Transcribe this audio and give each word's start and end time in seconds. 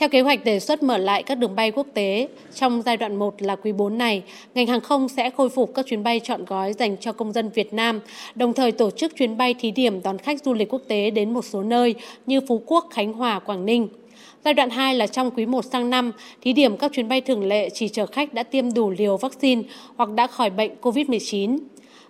Theo 0.00 0.08
kế 0.08 0.20
hoạch 0.20 0.44
đề 0.44 0.60
xuất 0.60 0.82
mở 0.82 0.98
lại 0.98 1.22
các 1.22 1.34
đường 1.34 1.56
bay 1.56 1.70
quốc 1.70 1.86
tế, 1.94 2.28
trong 2.54 2.82
giai 2.82 2.96
đoạn 2.96 3.16
1 3.16 3.42
là 3.42 3.56
quý 3.56 3.72
4 3.72 3.98
này, 3.98 4.22
ngành 4.54 4.66
hàng 4.66 4.80
không 4.80 5.08
sẽ 5.08 5.30
khôi 5.30 5.48
phục 5.48 5.74
các 5.74 5.86
chuyến 5.86 6.02
bay 6.02 6.20
chọn 6.20 6.44
gói 6.44 6.72
dành 6.72 6.96
cho 7.00 7.12
công 7.12 7.32
dân 7.32 7.50
Việt 7.54 7.72
Nam, 7.74 8.00
đồng 8.34 8.52
thời 8.52 8.72
tổ 8.72 8.90
chức 8.90 9.16
chuyến 9.16 9.36
bay 9.36 9.54
thí 9.54 9.70
điểm 9.70 10.02
đón 10.02 10.18
khách 10.18 10.44
du 10.44 10.54
lịch 10.54 10.68
quốc 10.72 10.82
tế 10.88 11.10
đến 11.10 11.34
một 11.34 11.44
số 11.44 11.62
nơi 11.62 11.94
như 12.26 12.40
Phú 12.48 12.62
Quốc, 12.66 12.86
Khánh 12.90 13.12
Hòa, 13.12 13.38
Quảng 13.38 13.66
Ninh. 13.66 13.88
Giai 14.44 14.54
đoạn 14.54 14.70
2 14.70 14.94
là 14.94 15.06
trong 15.06 15.30
quý 15.30 15.46
1 15.46 15.64
sang 15.64 15.90
năm, 15.90 16.12
thí 16.42 16.52
điểm 16.52 16.76
các 16.76 16.92
chuyến 16.92 17.08
bay 17.08 17.20
thường 17.20 17.46
lệ 17.46 17.70
chỉ 17.70 17.88
chở 17.88 18.06
khách 18.06 18.34
đã 18.34 18.42
tiêm 18.42 18.72
đủ 18.72 18.90
liều 18.90 19.16
vaccine 19.16 19.62
hoặc 19.96 20.10
đã 20.10 20.26
khỏi 20.26 20.50
bệnh 20.50 20.70
COVID-19. 20.82 21.58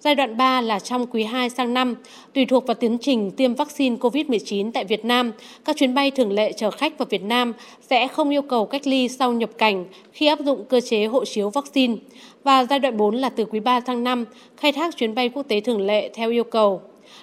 Giai 0.00 0.14
đoạn 0.14 0.36
3 0.36 0.60
là 0.60 0.78
trong 0.78 1.06
quý 1.06 1.24
2 1.24 1.50
sang 1.50 1.74
năm, 1.74 1.94
tùy 2.32 2.46
thuộc 2.46 2.66
vào 2.66 2.74
tiến 2.74 2.98
trình 3.00 3.30
tiêm 3.30 3.54
vaccine 3.54 3.96
COVID-19 3.96 4.70
tại 4.74 4.84
Việt 4.84 5.04
Nam, 5.04 5.32
các 5.64 5.76
chuyến 5.76 5.94
bay 5.94 6.10
thường 6.10 6.32
lệ 6.32 6.52
chở 6.52 6.70
khách 6.70 6.98
vào 6.98 7.06
Việt 7.10 7.22
Nam 7.22 7.52
sẽ 7.90 8.08
không 8.08 8.30
yêu 8.30 8.42
cầu 8.42 8.66
cách 8.66 8.86
ly 8.86 9.08
sau 9.08 9.32
nhập 9.32 9.50
cảnh 9.58 9.84
khi 10.12 10.26
áp 10.26 10.38
dụng 10.40 10.64
cơ 10.64 10.80
chế 10.80 11.04
hộ 11.06 11.24
chiếu 11.24 11.50
vaccine. 11.50 11.96
Và 12.44 12.64
giai 12.64 12.78
đoạn 12.78 12.96
4 12.96 13.14
là 13.14 13.28
từ 13.28 13.44
quý 13.44 13.60
3 13.60 13.80
sang 13.80 14.04
năm, 14.04 14.24
khai 14.56 14.72
thác 14.72 14.96
chuyến 14.96 15.14
bay 15.14 15.28
quốc 15.28 15.42
tế 15.48 15.60
thường 15.60 15.80
lệ 15.80 16.10
theo 16.14 16.30
yêu 16.30 16.44
cầu. 16.44 16.80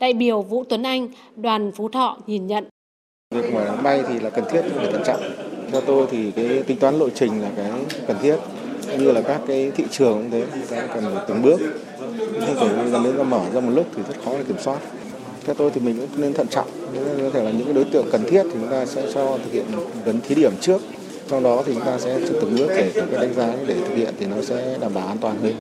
Đại 0.00 0.12
biểu 0.12 0.42
Vũ 0.42 0.64
Tuấn 0.64 0.82
Anh, 0.82 1.08
đoàn 1.36 1.72
Phú 1.72 1.88
Thọ 1.88 2.18
nhìn 2.26 2.46
nhận. 2.46 2.64
Việc 3.34 3.54
mở 3.54 3.76
bay 3.82 4.02
thì 4.08 4.20
là 4.20 4.30
cần 4.30 4.44
thiết 4.52 4.62
để 4.80 4.92
thận 4.92 5.02
trọng. 5.06 5.20
Theo 5.72 5.80
tôi 5.80 6.06
thì 6.10 6.30
cái 6.30 6.62
tính 6.66 6.76
toán 6.76 6.98
lộ 6.98 7.10
trình 7.10 7.42
là 7.42 7.50
cái 7.56 7.70
cần 8.06 8.16
thiết 8.22 8.36
như 8.98 9.12
là 9.12 9.20
các 9.20 9.40
cái 9.46 9.70
thị 9.76 9.84
trường 9.90 10.12
cũng 10.12 10.30
thế 10.30 10.44
chúng 10.54 10.66
ta 10.70 10.86
cần 10.94 11.04
từng 11.28 11.42
bước. 11.42 11.60
Không 12.46 12.56
thể 12.60 12.90
là 12.90 13.00
nếu 13.04 13.12
ta 13.12 13.22
mở 13.22 13.40
ra 13.54 13.60
một 13.60 13.70
lúc 13.74 13.86
thì 13.96 14.02
rất 14.08 14.24
khó 14.24 14.32
để 14.38 14.44
kiểm 14.48 14.58
soát. 14.58 14.78
Theo 15.44 15.54
tôi 15.54 15.70
thì 15.70 15.80
mình 15.80 15.96
cũng 15.96 16.20
nên 16.20 16.32
thận 16.32 16.46
trọng. 16.48 16.66
Có 17.22 17.30
thể 17.32 17.42
là 17.42 17.50
những 17.50 17.64
cái 17.64 17.74
đối 17.74 17.84
tượng 17.84 18.06
cần 18.12 18.24
thiết 18.28 18.42
thì 18.42 18.50
chúng 18.52 18.70
ta 18.70 18.86
sẽ 18.86 19.12
cho 19.14 19.38
thực 19.44 19.52
hiện 19.52 19.64
vấn 20.04 20.20
thí 20.20 20.34
điểm 20.34 20.52
trước. 20.60 20.82
Trong 21.28 21.42
đó 21.42 21.62
thì 21.66 21.74
chúng 21.74 21.84
ta 21.84 21.98
sẽ 21.98 22.20
từng 22.40 22.56
bước 22.58 22.68
để 22.68 22.90
cái 22.94 23.20
đánh 23.20 23.34
giá 23.34 23.54
để 23.66 23.74
thực 23.74 23.94
hiện 23.94 24.14
thì 24.18 24.26
nó 24.26 24.42
sẽ 24.42 24.78
đảm 24.80 24.94
bảo 24.94 25.06
an 25.06 25.16
toàn 25.20 25.36
hơn. 25.42 25.52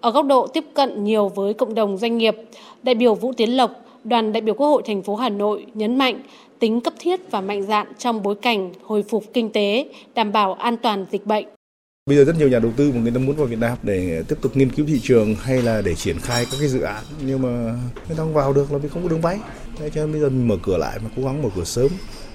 Ở 0.00 0.10
góc 0.10 0.26
độ 0.26 0.46
tiếp 0.46 0.64
cận 0.74 1.04
nhiều 1.04 1.28
với 1.28 1.54
cộng 1.54 1.74
đồng 1.74 1.98
doanh 1.98 2.18
nghiệp, 2.18 2.36
đại 2.82 2.94
biểu 2.94 3.14
Vũ 3.14 3.32
Tiến 3.32 3.56
Lộc, 3.56 3.70
đoàn 4.04 4.32
đại 4.32 4.40
biểu 4.40 4.54
Quốc 4.54 4.66
hội 4.66 4.82
thành 4.86 5.02
phố 5.02 5.14
Hà 5.14 5.28
Nội 5.28 5.66
nhấn 5.74 5.98
mạnh 5.98 6.22
tính 6.58 6.80
cấp 6.80 6.94
thiết 6.98 7.30
và 7.30 7.40
mạnh 7.40 7.62
dạn 7.62 7.86
trong 7.98 8.22
bối 8.22 8.34
cảnh 8.34 8.72
hồi 8.82 9.02
phục 9.02 9.24
kinh 9.32 9.50
tế, 9.50 9.86
đảm 10.14 10.32
bảo 10.32 10.52
an 10.52 10.76
toàn 10.76 11.06
dịch 11.12 11.26
bệnh. 11.26 11.44
Bây 12.10 12.16
giờ 12.16 12.24
rất 12.24 12.38
nhiều 12.38 12.48
nhà 12.48 12.58
đầu 12.58 12.72
tư 12.76 12.92
mà 12.94 13.00
người 13.00 13.10
ta 13.10 13.18
muốn 13.18 13.36
vào 13.36 13.46
Việt 13.46 13.58
Nam 13.58 13.78
để 13.82 14.22
tiếp 14.28 14.36
tục 14.42 14.56
nghiên 14.56 14.70
cứu 14.70 14.86
thị 14.86 15.00
trường 15.02 15.34
hay 15.34 15.62
là 15.62 15.82
để 15.82 15.94
triển 15.94 16.18
khai 16.18 16.46
các 16.50 16.56
cái 16.60 16.68
dự 16.68 16.80
án 16.80 17.04
nhưng 17.26 17.42
mà 17.42 17.48
người 18.08 18.16
ta 18.16 18.16
không 18.16 18.34
vào 18.34 18.52
được 18.52 18.72
là 18.72 18.78
vì 18.78 18.88
không 18.88 19.02
có 19.02 19.08
đường 19.08 19.22
bay. 19.22 19.38
Thế 19.78 19.90
cho 19.90 20.00
nên 20.00 20.12
bây 20.12 20.20
giờ 20.20 20.28
mình 20.28 20.48
mở 20.48 20.56
cửa 20.62 20.76
lại 20.76 20.98
mà 21.04 21.10
cố 21.16 21.22
gắng 21.22 21.42
mở 21.42 21.48
cửa 21.56 21.64
sớm 21.64 21.88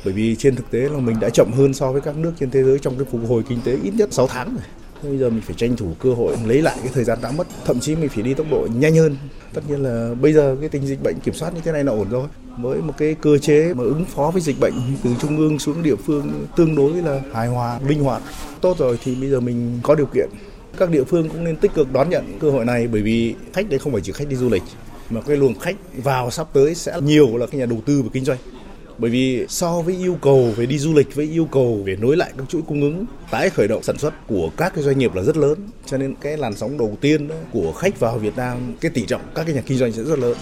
bởi 0.05 0.13
vì 0.13 0.35
trên 0.35 0.55
thực 0.55 0.71
tế 0.71 0.79
là 0.79 0.99
mình 0.99 1.19
đã 1.19 1.29
chậm 1.29 1.51
hơn 1.51 1.73
so 1.73 1.91
với 1.91 2.01
các 2.01 2.17
nước 2.17 2.33
trên 2.39 2.51
thế 2.51 2.63
giới 2.63 2.79
trong 2.79 2.97
cái 2.97 3.05
phục 3.11 3.21
hồi 3.29 3.43
kinh 3.49 3.61
tế 3.65 3.77
ít 3.83 3.93
nhất 3.95 4.13
6 4.13 4.27
tháng 4.27 4.55
rồi. 4.55 4.63
Bây 5.03 5.17
giờ 5.17 5.29
mình 5.29 5.41
phải 5.41 5.55
tranh 5.57 5.75
thủ 5.75 5.93
cơ 5.99 6.13
hội 6.13 6.35
lấy 6.45 6.61
lại 6.61 6.77
cái 6.83 6.91
thời 6.93 7.03
gian 7.03 7.19
đã 7.21 7.31
mất, 7.31 7.47
thậm 7.65 7.79
chí 7.79 7.95
mình 7.95 8.09
phải 8.09 8.23
đi 8.23 8.33
tốc 8.33 8.47
độ 8.51 8.67
nhanh 8.75 8.95
hơn. 8.95 9.17
Tất 9.53 9.61
nhiên 9.69 9.83
là 9.83 10.13
bây 10.21 10.33
giờ 10.33 10.55
cái 10.59 10.69
tình 10.69 10.87
dịch 10.87 11.03
bệnh 11.03 11.19
kiểm 11.19 11.33
soát 11.33 11.53
như 11.53 11.61
thế 11.63 11.71
này 11.71 11.83
là 11.83 11.91
ổn 11.91 12.09
rồi. 12.09 12.27
Với 12.57 12.81
một 12.81 12.93
cái 12.97 13.15
cơ 13.21 13.37
chế 13.37 13.73
mà 13.73 13.83
ứng 13.83 14.05
phó 14.05 14.31
với 14.31 14.41
dịch 14.41 14.59
bệnh 14.59 14.73
từ 15.03 15.09
trung 15.21 15.37
ương 15.37 15.59
xuống 15.59 15.83
địa 15.83 15.95
phương 15.95 16.45
tương 16.55 16.75
đối 16.75 16.93
là 16.93 17.21
hài 17.33 17.47
hòa, 17.47 17.79
linh 17.87 18.03
hoạt. 18.03 18.21
Tốt 18.61 18.77
rồi 18.77 18.99
thì 19.03 19.15
bây 19.15 19.29
giờ 19.29 19.39
mình 19.39 19.79
có 19.83 19.95
điều 19.95 20.05
kiện. 20.05 20.29
Các 20.77 20.89
địa 20.89 21.03
phương 21.03 21.29
cũng 21.29 21.43
nên 21.43 21.55
tích 21.55 21.73
cực 21.73 21.93
đón 21.93 22.09
nhận 22.09 22.37
cơ 22.39 22.51
hội 22.51 22.65
này 22.65 22.87
bởi 22.87 23.01
vì 23.01 23.35
khách 23.53 23.69
đây 23.69 23.79
không 23.79 23.93
phải 23.93 24.01
chỉ 24.01 24.11
khách 24.11 24.27
đi 24.29 24.35
du 24.35 24.49
lịch 24.49 24.63
mà 25.09 25.21
cái 25.21 25.37
luồng 25.37 25.59
khách 25.59 25.75
vào 26.03 26.31
sắp 26.31 26.47
tới 26.53 26.75
sẽ 26.75 27.01
nhiều 27.01 27.37
là 27.37 27.45
cái 27.45 27.59
nhà 27.59 27.65
đầu 27.65 27.81
tư 27.85 28.01
và 28.01 28.09
kinh 28.13 28.25
doanh 28.25 28.37
bởi 28.97 29.11
vì 29.11 29.45
so 29.49 29.81
với 29.81 29.95
yêu 29.95 30.17
cầu 30.21 30.53
về 30.55 30.65
đi 30.65 30.77
du 30.77 30.93
lịch 30.93 31.15
với 31.15 31.25
yêu 31.25 31.47
cầu 31.51 31.81
về 31.85 31.95
nối 31.95 32.17
lại 32.17 32.31
các 32.37 32.49
chuỗi 32.49 32.61
cung 32.67 32.81
ứng 32.81 33.05
tái 33.31 33.49
khởi 33.49 33.67
động 33.67 33.83
sản 33.83 33.97
xuất 33.97 34.27
của 34.27 34.49
các 34.57 34.73
cái 34.75 34.83
doanh 34.83 34.97
nghiệp 34.97 35.15
là 35.15 35.21
rất 35.21 35.37
lớn 35.37 35.59
cho 35.85 35.97
nên 35.97 36.15
cái 36.21 36.37
làn 36.37 36.55
sóng 36.55 36.77
đầu 36.77 36.97
tiên 37.01 37.29
của 37.51 37.71
khách 37.71 37.99
vào 37.99 38.17
Việt 38.17 38.37
Nam 38.37 38.57
cái 38.81 38.91
tỷ 38.93 39.05
trọng 39.05 39.21
các 39.35 39.43
cái 39.43 39.55
nhà 39.55 39.61
kinh 39.65 39.77
doanh 39.77 39.91
sẽ 39.91 40.03
rất 40.03 40.19
lớn 40.19 40.37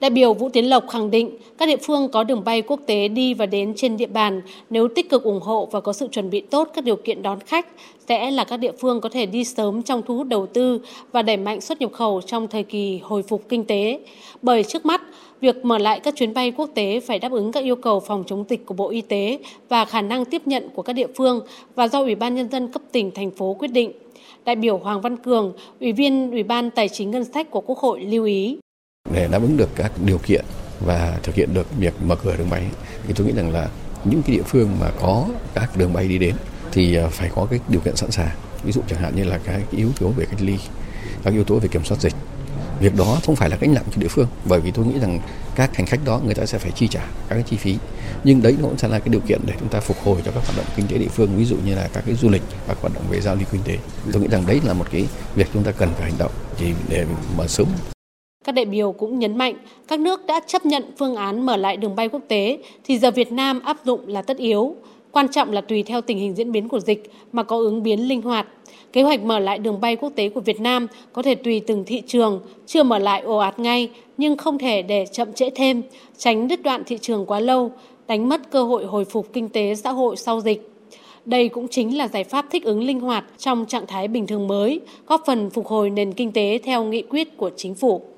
Đại 0.00 0.10
biểu 0.10 0.34
Vũ 0.34 0.48
Tiến 0.48 0.68
Lộc 0.68 0.88
khẳng 0.88 1.10
định 1.10 1.30
các 1.58 1.66
địa 1.66 1.76
phương 1.76 2.08
có 2.08 2.24
đường 2.24 2.44
bay 2.44 2.62
quốc 2.62 2.80
tế 2.86 3.08
đi 3.08 3.34
và 3.34 3.46
đến 3.46 3.72
trên 3.76 3.96
địa 3.96 4.06
bàn 4.06 4.42
nếu 4.70 4.88
tích 4.88 5.10
cực 5.10 5.22
ủng 5.22 5.40
hộ 5.40 5.68
và 5.72 5.80
có 5.80 5.92
sự 5.92 6.08
chuẩn 6.08 6.30
bị 6.30 6.40
tốt 6.40 6.68
các 6.74 6.84
điều 6.84 6.96
kiện 6.96 7.22
đón 7.22 7.40
khách 7.40 7.66
sẽ 8.08 8.30
là 8.30 8.44
các 8.44 8.56
địa 8.56 8.72
phương 8.72 9.00
có 9.00 9.08
thể 9.08 9.26
đi 9.26 9.44
sớm 9.44 9.82
trong 9.82 10.02
thu 10.06 10.16
hút 10.16 10.26
đầu 10.26 10.46
tư 10.46 10.80
và 11.12 11.22
đẩy 11.22 11.36
mạnh 11.36 11.60
xuất 11.60 11.80
nhập 11.80 11.92
khẩu 11.92 12.20
trong 12.20 12.48
thời 12.48 12.62
kỳ 12.62 13.00
hồi 13.02 13.22
phục 13.22 13.48
kinh 13.48 13.64
tế. 13.64 14.00
Bởi 14.42 14.64
trước 14.64 14.86
mắt, 14.86 15.02
việc 15.40 15.64
mở 15.64 15.78
lại 15.78 16.00
các 16.00 16.14
chuyến 16.16 16.34
bay 16.34 16.50
quốc 16.50 16.70
tế 16.74 17.00
phải 17.00 17.18
đáp 17.18 17.32
ứng 17.32 17.52
các 17.52 17.64
yêu 17.64 17.76
cầu 17.76 18.00
phòng 18.00 18.24
chống 18.26 18.44
dịch 18.48 18.66
của 18.66 18.74
Bộ 18.74 18.88
Y 18.90 19.00
tế 19.00 19.38
và 19.68 19.84
khả 19.84 20.02
năng 20.02 20.24
tiếp 20.24 20.42
nhận 20.46 20.68
của 20.74 20.82
các 20.82 20.92
địa 20.92 21.08
phương 21.16 21.40
và 21.74 21.88
do 21.88 22.00
Ủy 22.00 22.14
ban 22.14 22.34
Nhân 22.34 22.48
dân 22.50 22.68
cấp 22.68 22.82
tỉnh, 22.92 23.10
thành 23.10 23.30
phố 23.30 23.56
quyết 23.58 23.68
định. 23.68 23.92
Đại 24.44 24.56
biểu 24.56 24.78
Hoàng 24.78 25.00
Văn 25.00 25.16
Cường, 25.16 25.52
Ủy 25.80 25.92
viên 25.92 26.30
Ủy 26.30 26.42
ban 26.42 26.70
Tài 26.70 26.88
chính 26.88 27.10
Ngân 27.10 27.24
sách 27.24 27.50
của 27.50 27.60
Quốc 27.60 27.78
hội 27.78 28.00
lưu 28.00 28.24
ý 28.24 28.58
để 29.10 29.28
đáp 29.28 29.42
ứng 29.42 29.56
được 29.56 29.68
các 29.76 29.92
điều 30.04 30.18
kiện 30.18 30.44
và 30.80 31.18
thực 31.22 31.34
hiện 31.34 31.54
được 31.54 31.66
việc 31.78 31.94
mở 32.02 32.16
cửa 32.16 32.36
đường 32.36 32.50
bay. 32.50 32.66
Thì 33.06 33.12
tôi 33.16 33.26
nghĩ 33.26 33.32
rằng 33.32 33.52
là 33.52 33.68
những 34.04 34.22
cái 34.22 34.36
địa 34.36 34.42
phương 34.42 34.76
mà 34.80 34.90
có 35.00 35.28
các 35.54 35.76
đường 35.76 35.92
bay 35.92 36.08
đi 36.08 36.18
đến 36.18 36.34
thì 36.72 36.96
à, 36.96 37.08
phải 37.10 37.30
có 37.34 37.46
cái 37.50 37.60
điều 37.68 37.80
kiện 37.80 37.96
sẵn 37.96 38.10
sàng. 38.10 38.36
Ví 38.64 38.72
dụ 38.72 38.80
chẳng 38.88 39.00
hạn 39.00 39.16
như 39.16 39.24
là 39.24 39.38
cái 39.38 39.62
yếu 39.70 39.88
tố 40.00 40.08
về 40.08 40.24
cách 40.24 40.40
ly, 40.40 40.58
các 41.22 41.34
yếu 41.34 41.44
tố 41.44 41.58
về 41.58 41.68
kiểm 41.68 41.84
soát 41.84 42.00
dịch. 42.00 42.14
Việc 42.80 42.96
đó 42.96 43.20
không 43.26 43.36
phải 43.36 43.50
là 43.50 43.56
gánh 43.60 43.74
nặng 43.74 43.84
cho 43.90 44.00
địa 44.00 44.08
phương, 44.08 44.28
bởi 44.44 44.60
vì 44.60 44.70
tôi 44.70 44.86
nghĩ 44.86 44.98
rằng 45.00 45.20
các 45.54 45.76
hành 45.76 45.86
khách 45.86 46.04
đó 46.04 46.20
người 46.24 46.34
ta 46.34 46.46
sẽ 46.46 46.58
phải 46.58 46.70
chi 46.70 46.88
trả 46.88 47.00
các 47.00 47.34
cái 47.34 47.42
chi 47.42 47.56
phí. 47.56 47.78
Nhưng 48.24 48.42
đấy 48.42 48.56
nó 48.60 48.68
cũng 48.68 48.78
sẽ 48.78 48.88
là 48.88 48.98
cái 48.98 49.08
điều 49.08 49.20
kiện 49.20 49.40
để 49.46 49.54
chúng 49.60 49.68
ta 49.68 49.80
phục 49.80 49.96
hồi 50.04 50.22
cho 50.24 50.30
các 50.30 50.44
hoạt 50.44 50.56
động 50.56 50.66
kinh 50.76 50.86
tế 50.86 50.98
địa 50.98 51.08
phương, 51.08 51.36
ví 51.36 51.44
dụ 51.44 51.56
như 51.64 51.74
là 51.74 51.88
các 51.92 52.04
cái 52.06 52.14
du 52.14 52.28
lịch, 52.28 52.42
các 52.68 52.76
hoạt 52.80 52.94
động 52.94 53.04
về 53.10 53.20
giao 53.20 53.34
lưu 53.34 53.44
kinh 53.52 53.62
tế. 53.64 53.78
Tôi 54.12 54.22
nghĩ 54.22 54.28
rằng 54.28 54.46
đấy 54.46 54.60
là 54.64 54.72
một 54.72 54.86
cái 54.92 55.06
việc 55.34 55.46
chúng 55.54 55.64
ta 55.64 55.70
cần 55.70 55.88
phải 55.94 56.02
hành 56.02 56.18
động 56.18 56.32
thì 56.58 56.74
để 56.88 57.06
mà 57.36 57.46
sớm 57.46 57.66
các 58.50 58.54
đại 58.54 58.64
biểu 58.64 58.92
cũng 58.92 59.18
nhấn 59.18 59.38
mạnh 59.38 59.54
các 59.88 60.00
nước 60.00 60.26
đã 60.26 60.40
chấp 60.46 60.66
nhận 60.66 60.82
phương 60.98 61.16
án 61.16 61.46
mở 61.46 61.56
lại 61.56 61.76
đường 61.76 61.96
bay 61.96 62.08
quốc 62.08 62.22
tế 62.28 62.58
thì 62.84 62.98
giờ 62.98 63.10
Việt 63.10 63.32
Nam 63.32 63.60
áp 63.64 63.76
dụng 63.84 64.00
là 64.06 64.22
tất 64.22 64.36
yếu. 64.36 64.74
Quan 65.12 65.28
trọng 65.28 65.52
là 65.52 65.60
tùy 65.60 65.82
theo 65.82 66.00
tình 66.00 66.18
hình 66.18 66.34
diễn 66.34 66.52
biến 66.52 66.68
của 66.68 66.80
dịch 66.80 67.10
mà 67.32 67.42
có 67.42 67.56
ứng 67.56 67.82
biến 67.82 68.08
linh 68.08 68.22
hoạt. 68.22 68.46
Kế 68.92 69.02
hoạch 69.02 69.22
mở 69.22 69.38
lại 69.38 69.58
đường 69.58 69.80
bay 69.80 69.96
quốc 69.96 70.12
tế 70.14 70.28
của 70.28 70.40
Việt 70.40 70.60
Nam 70.60 70.86
có 71.12 71.22
thể 71.22 71.34
tùy 71.34 71.60
từng 71.66 71.84
thị 71.84 72.02
trường, 72.06 72.40
chưa 72.66 72.82
mở 72.82 72.98
lại 72.98 73.20
ồ 73.20 73.36
ạt 73.36 73.58
ngay 73.58 73.90
nhưng 74.16 74.36
không 74.36 74.58
thể 74.58 74.82
để 74.82 75.06
chậm 75.12 75.32
trễ 75.32 75.50
thêm, 75.50 75.82
tránh 76.18 76.48
đứt 76.48 76.62
đoạn 76.62 76.82
thị 76.86 76.98
trường 77.00 77.26
quá 77.26 77.40
lâu, 77.40 77.72
đánh 78.06 78.28
mất 78.28 78.50
cơ 78.50 78.62
hội 78.62 78.84
hồi 78.84 79.04
phục 79.04 79.32
kinh 79.32 79.48
tế 79.48 79.74
xã 79.74 79.90
hội 79.90 80.16
sau 80.16 80.40
dịch. 80.40 80.70
Đây 81.24 81.48
cũng 81.48 81.68
chính 81.68 81.98
là 81.98 82.08
giải 82.08 82.24
pháp 82.24 82.46
thích 82.50 82.64
ứng 82.64 82.82
linh 82.82 83.00
hoạt 83.00 83.24
trong 83.38 83.66
trạng 83.66 83.86
thái 83.86 84.08
bình 84.08 84.26
thường 84.26 84.48
mới, 84.48 84.80
góp 85.06 85.22
phần 85.26 85.50
phục 85.50 85.66
hồi 85.66 85.90
nền 85.90 86.12
kinh 86.12 86.32
tế 86.32 86.58
theo 86.64 86.84
nghị 86.84 87.02
quyết 87.02 87.36
của 87.36 87.50
chính 87.56 87.74
phủ. 87.74 88.10